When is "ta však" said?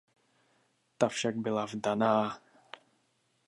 0.97-1.35